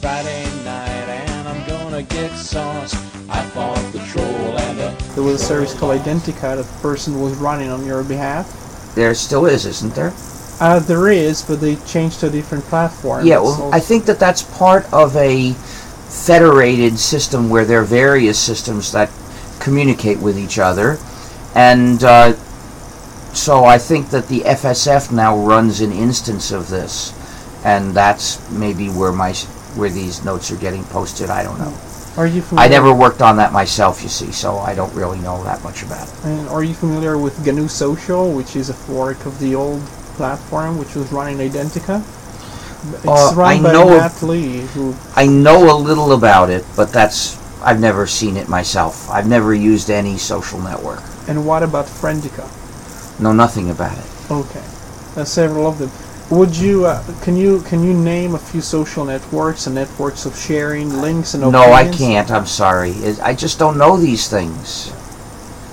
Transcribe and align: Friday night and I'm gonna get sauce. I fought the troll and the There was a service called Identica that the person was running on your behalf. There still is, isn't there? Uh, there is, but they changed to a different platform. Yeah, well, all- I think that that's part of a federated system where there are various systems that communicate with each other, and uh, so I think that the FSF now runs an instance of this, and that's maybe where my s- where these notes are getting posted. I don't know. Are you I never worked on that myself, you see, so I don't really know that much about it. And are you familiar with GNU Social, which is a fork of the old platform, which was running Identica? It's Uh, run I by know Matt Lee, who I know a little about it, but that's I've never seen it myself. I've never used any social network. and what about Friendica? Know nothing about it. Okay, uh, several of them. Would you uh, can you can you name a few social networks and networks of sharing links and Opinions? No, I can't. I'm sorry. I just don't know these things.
Friday 0.00 0.44
night 0.64 0.88
and 0.88 1.48
I'm 1.48 1.68
gonna 1.68 2.02
get 2.02 2.30
sauce. 2.32 2.94
I 3.28 3.42
fought 3.50 3.76
the 3.92 3.98
troll 4.00 4.24
and 4.58 4.78
the 4.78 5.04
There 5.14 5.22
was 5.24 5.42
a 5.42 5.44
service 5.44 5.78
called 5.78 6.00
Identica 6.00 6.56
that 6.56 6.64
the 6.64 6.78
person 6.82 7.20
was 7.20 7.34
running 7.34 7.70
on 7.70 7.84
your 7.84 8.02
behalf. 8.02 8.94
There 8.94 9.14
still 9.14 9.46
is, 9.46 9.66
isn't 9.66 9.94
there? 9.94 10.12
Uh, 10.60 10.78
there 10.78 11.08
is, 11.08 11.42
but 11.42 11.60
they 11.60 11.76
changed 11.76 12.20
to 12.20 12.26
a 12.26 12.30
different 12.30 12.64
platform. 12.64 13.26
Yeah, 13.26 13.38
well, 13.38 13.62
all- 13.62 13.74
I 13.74 13.80
think 13.80 14.04
that 14.06 14.18
that's 14.18 14.42
part 14.42 14.90
of 14.92 15.16
a 15.16 15.52
federated 16.08 16.98
system 16.98 17.48
where 17.50 17.64
there 17.64 17.80
are 17.80 17.84
various 17.84 18.38
systems 18.38 18.92
that 18.92 19.10
communicate 19.60 20.18
with 20.18 20.38
each 20.38 20.58
other, 20.58 20.98
and 21.54 22.02
uh, 22.04 22.32
so 23.34 23.64
I 23.64 23.78
think 23.78 24.10
that 24.10 24.28
the 24.28 24.40
FSF 24.40 25.12
now 25.12 25.36
runs 25.36 25.80
an 25.80 25.92
instance 25.92 26.50
of 26.50 26.68
this, 26.68 27.12
and 27.64 27.94
that's 27.94 28.50
maybe 28.50 28.88
where 28.88 29.12
my 29.12 29.30
s- 29.30 29.46
where 29.76 29.90
these 29.90 30.24
notes 30.24 30.50
are 30.50 30.56
getting 30.56 30.84
posted. 30.84 31.30
I 31.30 31.42
don't 31.42 31.58
know. 31.58 31.72
Are 32.16 32.26
you 32.26 32.42
I 32.56 32.66
never 32.68 32.92
worked 32.92 33.22
on 33.22 33.36
that 33.36 33.52
myself, 33.52 34.02
you 34.02 34.08
see, 34.08 34.32
so 34.32 34.58
I 34.58 34.74
don't 34.74 34.92
really 34.94 35.20
know 35.20 35.42
that 35.44 35.62
much 35.62 35.82
about 35.84 36.08
it. 36.08 36.14
And 36.24 36.48
are 36.48 36.64
you 36.64 36.74
familiar 36.74 37.16
with 37.16 37.46
GNU 37.46 37.68
Social, 37.68 38.32
which 38.32 38.56
is 38.56 38.68
a 38.68 38.74
fork 38.74 39.24
of 39.26 39.38
the 39.38 39.54
old 39.54 39.80
platform, 40.16 40.76
which 40.76 40.96
was 40.96 41.12
running 41.12 41.38
Identica? 41.38 42.02
It's 42.94 43.06
Uh, 43.06 43.32
run 43.36 43.48
I 43.48 43.62
by 43.62 43.72
know 43.72 43.86
Matt 43.90 44.22
Lee, 44.22 44.60
who 44.74 44.94
I 45.14 45.26
know 45.26 45.70
a 45.70 45.76
little 45.76 46.12
about 46.12 46.50
it, 46.50 46.64
but 46.76 46.90
that's 46.92 47.36
I've 47.62 47.78
never 47.78 48.06
seen 48.06 48.36
it 48.36 48.48
myself. 48.48 49.08
I've 49.10 49.28
never 49.28 49.54
used 49.54 49.90
any 49.90 50.16
social 50.18 50.58
network. 50.58 51.02
and 51.28 51.46
what 51.46 51.62
about 51.62 51.86
Friendica? 51.86 52.44
Know 53.20 53.32
nothing 53.32 53.70
about 53.70 53.96
it. 53.96 54.04
Okay, 54.30 54.64
uh, 55.16 55.24
several 55.24 55.66
of 55.68 55.78
them. 55.78 55.90
Would 56.30 56.56
you 56.56 56.86
uh, 56.86 57.02
can 57.22 57.36
you 57.36 57.60
can 57.62 57.82
you 57.82 57.92
name 57.92 58.36
a 58.36 58.38
few 58.38 58.60
social 58.60 59.04
networks 59.04 59.66
and 59.66 59.74
networks 59.74 60.26
of 60.26 60.38
sharing 60.38 61.00
links 61.00 61.34
and 61.34 61.42
Opinions? 61.42 61.66
No, 61.66 61.72
I 61.72 61.90
can't. 61.90 62.30
I'm 62.30 62.46
sorry. 62.46 62.94
I 63.20 63.34
just 63.34 63.58
don't 63.58 63.76
know 63.76 63.96
these 63.96 64.28
things. 64.28 64.92